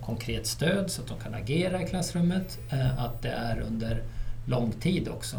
konkret 0.00 0.46
stöd 0.46 0.90
så 0.90 1.02
att 1.02 1.08
de 1.08 1.18
kan 1.18 1.34
agera 1.34 1.82
i 1.82 1.86
klassrummet. 1.86 2.58
Eh, 2.70 3.04
att 3.04 3.22
det 3.22 3.30
är 3.30 3.60
under 3.60 4.02
lång 4.46 4.72
tid 4.72 5.08
också. 5.08 5.36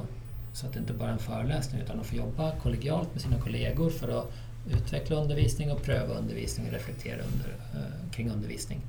Så 0.53 0.65
att 0.65 0.74
det 0.74 0.79
inte 0.79 0.93
bara 0.93 1.10
är 1.10 1.13
en 1.13 1.20
föreläsning 1.20 1.82
utan 1.82 1.98
de 1.98 2.05
får 2.05 2.17
jobba 2.17 2.51
kollegialt 2.51 3.13
med 3.13 3.22
sina 3.22 3.39
kollegor 3.39 3.89
för 3.89 4.20
att 4.20 4.32
utveckla 4.72 5.15
undervisning 5.15 5.72
och 5.72 5.84
pröva 5.84 6.13
undervisning 6.13 6.67
och 6.67 6.74
reflektera 6.74 7.22
under, 7.22 7.50
eh, 7.74 8.12
kring 8.12 8.32
undervisning. 8.32 8.82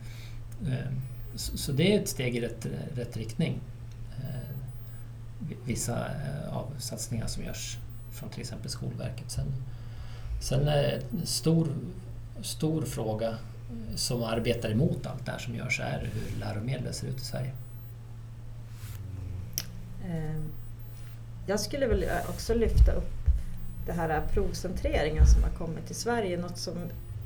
Ehm, 0.63 1.01
så 1.37 1.73
det 1.73 1.95
är 1.95 2.01
ett 2.01 2.09
steg 2.09 2.37
i 2.37 2.41
rätt, 2.41 2.67
rätt 2.95 3.17
riktning. 3.17 3.61
Ehm, 4.17 4.59
vissa 5.65 6.07
eh, 6.07 6.57
av 6.57 6.67
satsningar 6.79 7.27
som 7.27 7.45
görs 7.45 7.79
från 8.13 8.31
till 8.31 8.41
exempel 8.41 8.71
Skolverket. 8.71 9.31
Sen, 9.31 9.47
sen 10.41 10.69
är 10.69 11.03
en 11.13 11.27
stor, 11.27 11.69
stor 12.43 12.83
fråga 12.83 13.39
som 13.97 14.23
arbetar 14.23 14.71
emot 14.71 15.07
allt 15.07 15.27
det 15.27 15.33
här 15.33 15.39
som 15.39 15.55
görs 15.55 15.81
är 15.81 16.11
hur 16.13 16.41
läromedel 16.41 16.95
ser 16.95 17.07
ut 17.07 17.17
i 17.17 17.25
Sverige. 17.25 17.53
Ehm, 20.07 20.53
jag 21.47 21.61
skulle 21.61 21.87
väl 21.87 22.03
eh, 22.03 22.31
också 22.31 22.55
lyfta 22.55 22.93
upp 22.93 23.13
det 23.87 23.93
här 23.93 24.11
eh, 24.11 24.33
provcentreringen 24.33 25.27
som 25.27 25.43
har 25.43 25.51
kommit 25.51 25.87
till 25.87 25.97
Sverige. 25.97 26.37
Något 26.37 26.59
som 26.59 26.75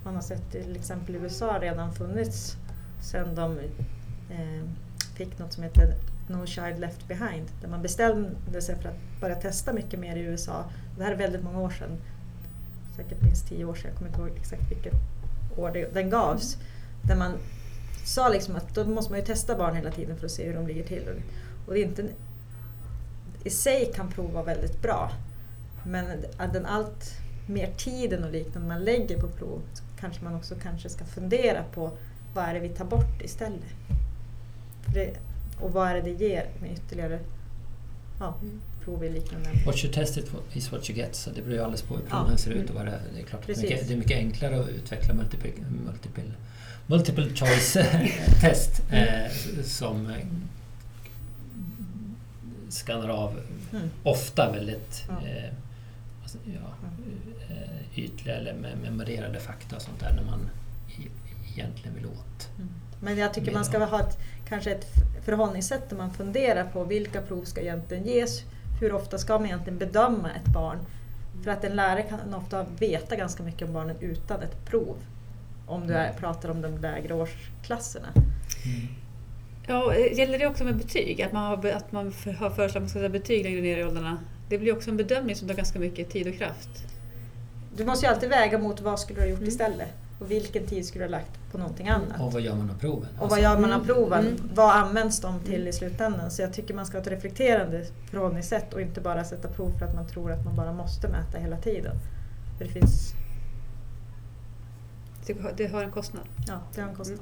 man 0.04 0.14
har 0.14 0.22
sett 0.22 0.50
till 0.50 0.76
exempel 0.76 1.14
i 1.14 1.18
USA 1.18 1.58
redan 1.60 1.94
funnits 1.94 2.56
sen 3.00 3.34
de 3.34 3.58
eh, 4.30 4.64
fick 5.14 5.38
något 5.38 5.52
som 5.52 5.62
heter 5.62 5.94
No 6.26 6.46
Child 6.46 6.78
Left 6.78 7.08
Behind 7.08 7.46
där 7.60 7.68
man 7.68 7.82
bestämde 7.82 8.62
sig 8.62 8.76
för 8.76 8.88
att 8.88 9.20
börja 9.20 9.34
testa 9.34 9.72
mycket 9.72 10.00
mer 10.00 10.16
i 10.16 10.20
USA. 10.20 10.64
Det 10.98 11.04
här 11.04 11.12
är 11.12 11.16
väldigt 11.16 11.42
många 11.42 11.60
år 11.60 11.70
sedan, 11.70 11.98
säkert 12.96 13.22
minst 13.22 13.48
tio 13.48 13.64
år 13.64 13.74
sedan, 13.74 13.90
jag 13.90 13.98
kommer 13.98 14.08
inte 14.08 14.20
ihåg 14.20 14.30
exakt 14.36 14.70
vilket 14.70 14.94
år 15.56 15.70
det, 15.70 15.94
den 15.94 16.10
gavs. 16.10 16.56
Där 17.02 17.16
man 17.16 17.32
sa 18.04 18.28
liksom 18.28 18.56
att 18.56 18.74
då 18.74 18.84
måste 18.84 19.12
man 19.12 19.20
ju 19.20 19.26
testa 19.26 19.56
barn 19.56 19.76
hela 19.76 19.90
tiden 19.90 20.16
för 20.16 20.26
att 20.26 20.32
se 20.32 20.46
hur 20.46 20.54
de 20.54 20.66
ligger 20.66 20.84
till. 20.84 21.22
Och 21.66 21.74
det 21.74 21.80
är 21.80 21.84
inte, 21.84 22.08
I 23.44 23.50
sig 23.50 23.92
kan 23.94 24.08
prov 24.08 24.32
vara 24.32 24.44
väldigt 24.44 24.82
bra 24.82 25.12
men 25.84 26.24
den 26.52 26.66
allt 26.66 27.14
mer 27.46 27.72
tiden 27.76 28.24
och 28.24 28.30
liknande 28.30 28.68
man 28.68 28.84
lägger 28.84 29.20
på 29.20 29.28
prov 29.28 29.62
kanske 30.00 30.24
man 30.24 30.34
också 30.34 30.54
kanske 30.62 30.88
ska 30.88 31.04
fundera 31.04 31.62
på 31.62 31.90
vad 32.38 32.48
är 32.48 32.54
det 32.54 32.60
vi 32.60 32.68
tar 32.68 32.84
bort 32.84 33.22
istället? 33.22 33.64
Det, 34.94 35.16
och 35.60 35.72
vad 35.72 35.88
är 35.88 35.94
det 35.94 36.00
det 36.00 36.24
ger 36.24 36.46
med 36.60 36.72
ytterligare 36.72 37.18
ja, 38.20 38.34
mm. 38.42 38.60
prov 38.84 39.04
i 39.04 39.10
liknande 39.10 39.50
What 39.66 39.84
you 39.84 39.92
test 39.92 40.16
it 40.16 40.30
is 40.52 40.72
what 40.72 40.90
you 40.90 40.98
get, 40.98 41.14
så 41.14 41.30
det 41.30 41.42
beror 41.42 41.54
ju 41.54 41.60
alldeles 41.60 41.82
på 41.82 41.96
hur 41.96 42.02
proven 42.02 42.30
ja. 42.30 42.36
ser 42.36 42.50
ut. 42.50 42.70
Och 42.70 42.76
vad 42.76 42.86
det, 42.86 43.00
det 43.14 43.20
är 43.20 43.24
klart 43.24 43.50
att 43.50 43.56
mycket, 43.56 43.88
det 43.88 43.94
är 43.94 43.98
mycket 43.98 44.16
enklare 44.16 44.60
att 44.60 44.68
utveckla 44.68 45.14
multiple, 45.14 45.50
multiple, 45.86 46.32
multiple 46.86 47.28
choice 47.34 47.72
test 48.40 48.82
mm. 48.90 49.24
eh, 49.24 49.30
som 49.64 50.06
eh, 50.06 50.16
skannar 52.70 53.08
av 53.08 53.40
mm. 53.72 53.90
ofta 54.02 54.52
väldigt 54.52 55.04
ja. 55.08 55.28
Eh, 55.28 55.50
alltså, 56.22 56.38
ja, 56.44 56.88
eh, 57.50 57.98
ytliga 58.04 58.36
eller 58.36 58.54
memorerade 58.82 59.40
fakta 59.40 59.76
och 59.76 59.82
sånt 59.82 60.00
där 60.00 60.12
när 60.12 60.24
man 60.24 60.50
egentligen 61.56 61.94
vill 61.94 62.06
åt. 62.06 62.48
Mm. 62.56 62.68
Men 63.00 63.18
jag 63.18 63.34
tycker 63.34 63.52
man 63.52 63.64
ska 63.64 63.84
ha 63.84 64.00
ett, 64.00 64.18
kanske 64.48 64.70
ett 64.70 64.86
förhållningssätt 65.24 65.90
där 65.90 65.96
man 65.96 66.10
funderar 66.10 66.64
på 66.64 66.84
vilka 66.84 67.22
prov 67.22 67.44
ska 67.44 67.60
egentligen 67.60 68.04
ges? 68.04 68.42
Hur 68.80 68.92
ofta 68.92 69.18
ska 69.18 69.38
man 69.38 69.46
egentligen 69.46 69.78
bedöma 69.78 70.30
ett 70.30 70.52
barn? 70.52 70.78
För 71.44 71.50
att 71.50 71.64
en 71.64 71.76
lärare 71.76 72.02
kan 72.02 72.34
ofta 72.34 72.66
veta 72.78 73.16
ganska 73.16 73.42
mycket 73.42 73.68
om 73.68 73.74
barnen 73.74 73.96
utan 74.00 74.42
ett 74.42 74.64
prov. 74.66 74.96
Om 75.66 75.86
du 75.86 75.94
är, 75.94 76.06
mm. 76.06 76.20
pratar 76.20 76.48
om 76.48 76.62
de 76.62 76.78
lägre 76.78 77.14
årsklasserna. 77.14 78.08
Mm. 78.14 78.88
Ja, 79.66 79.94
eh, 79.94 80.18
gäller 80.18 80.38
det 80.38 80.46
också 80.46 80.64
med 80.64 80.76
betyg? 80.76 81.22
Att 81.22 81.32
man 81.32 81.44
har, 81.44 81.70
att 81.70 81.92
man 81.92 82.06
har 82.38 82.50
föreslagit 82.50 82.76
att 82.76 82.82
man 82.82 82.88
ska 82.88 82.98
sätta 82.98 83.08
betyg 83.08 83.44
längre 83.44 83.60
ner 83.60 83.78
i 83.78 83.84
åldrarna? 83.84 84.18
Det 84.48 84.58
blir 84.58 84.72
också 84.76 84.90
en 84.90 84.96
bedömning 84.96 85.36
som 85.36 85.48
tar 85.48 85.54
ganska 85.54 85.78
mycket 85.78 86.10
tid 86.10 86.28
och 86.28 86.34
kraft. 86.34 86.68
Du 87.76 87.84
måste 87.84 88.06
ju 88.06 88.12
alltid 88.12 88.28
väga 88.28 88.58
mot 88.58 88.80
vad 88.80 89.00
skulle 89.00 89.18
du 89.18 89.22
ha 89.22 89.28
gjort 89.28 89.38
Mm. 89.38 89.48
istället. 89.48 89.88
Och 90.18 90.30
vilken 90.30 90.66
tid 90.66 90.86
skulle 90.86 91.04
du 91.04 91.08
ha 91.12 91.18
lagt 91.18 91.30
på 91.52 91.58
någonting 91.58 91.88
annat. 91.88 92.20
Och 92.20 92.32
vad 92.32 92.42
gör 92.42 92.54
man 92.54 92.70
av 92.70 92.78
proven? 92.78 93.08
Och 93.20 93.30
vad 93.30 93.40
gör 93.40 93.58
man 93.58 93.72
av 93.72 93.82
Mm. 93.82 93.86
proven? 93.86 94.26
Mm. 94.26 94.50
Vad 94.54 94.70
används 94.76 95.20
de 95.20 95.40
till 95.40 95.68
i 95.68 95.72
slutändan? 95.72 96.30
Så 96.30 96.42
jag 96.42 96.52
tycker 96.52 96.74
man 96.74 96.86
ska 96.86 96.96
ha 96.96 97.02
ett 97.02 97.08
reflekterande 97.08 97.84
förhållningssätt 98.10 98.74
och 98.74 98.80
inte 98.80 99.00
bara 99.00 99.24
sätta 99.24 99.48
prov 99.48 99.78
för 99.78 99.86
att 99.86 99.94
man 99.94 100.06
tror 100.06 100.32
att 100.32 100.44
man 100.44 100.56
bara 100.56 100.72
måste 100.72 101.08
mäta 101.08 101.38
hela 101.38 101.56
tiden. 101.56 101.96
För 102.58 102.64
det 102.64 102.70
finns, 102.70 103.14
Det 105.56 105.66
har- 105.66 105.82
en 105.82 105.90
kostnad. 105.90 106.22
ja, 106.46 106.60
det 106.74 106.80
har 106.80 106.88
en 106.88 106.94
kostnad. 106.94 107.18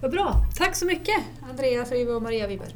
Vad 0.00 0.10
bra! 0.10 0.46
Tack 0.56 0.76
så 0.76 0.86
mycket 0.86 1.14
Andreas 1.50 1.90
Rive 1.92 2.12
och 2.12 2.22
Maria 2.22 2.46
Wiberg. 2.46 2.74